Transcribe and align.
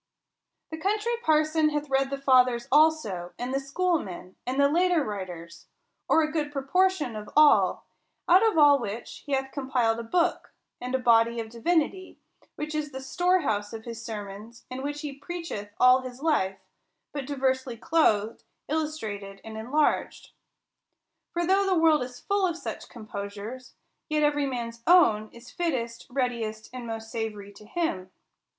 The 0.71 0.79
Country 0.79 1.11
Parson 1.21 1.69
hath 1.69 1.87
read 1.87 2.09
the 2.09 2.17
fathers 2.17 2.67
also, 2.71 3.33
and 3.37 3.53
the 3.53 3.59
schoolmen, 3.59 4.35
and 4.47 4.59
the 4.59 4.67
later 4.67 5.03
writers, 5.03 5.67
or 6.09 6.23
a 6.23 6.31
good 6.31 6.51
proportion 6.51 7.15
of 7.15 7.29
all: 7.37 7.85
out 8.27 8.41
of 8.41 8.57
all 8.57 8.79
which 8.79 9.21
he 9.27 9.33
hath 9.33 9.51
compiled 9.51 9.99
a 9.99 10.03
book, 10.03 10.53
and 10.81 11.03
body 11.03 11.39
of 11.39 11.49
divinity, 11.51 12.19
w^hich 12.57 12.73
is 12.73 12.89
the 12.91 12.99
storehouse 12.99 13.73
of 13.73 13.85
his 13.85 14.03
sermons, 14.03 14.65
and 14.71 14.81
which 14.81 15.01
he 15.01 15.13
preacheth 15.19 15.69
all 15.79 16.01
his 16.01 16.19
life, 16.19 16.57
but 17.13 17.27
diversely 17.27 17.77
clothed, 17.77 18.43
illustrated, 18.69 19.39
and 19.43 19.55
enlarged. 19.55 20.31
For 21.31 21.45
though 21.45 21.67
the 21.67 21.77
world 21.77 22.01
is 22.01 22.19
full 22.19 22.47
of 22.47 22.57
such 22.57 22.89
composures, 22.89 23.75
yet 24.09 24.23
every 24.23 24.47
man's 24.47 24.81
own 24.87 25.29
is 25.31 25.51
fittest, 25.51 26.07
readiest, 26.09 26.71
and 26.73 26.87
most 26.87 27.11
savory 27.11 27.51
to 27.53 27.65
him. 27.67 28.09